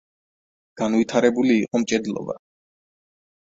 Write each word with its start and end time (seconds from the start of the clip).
განვითარებული 0.81 1.53
იყო 1.65 1.83
მჭედლობა. 1.83 2.37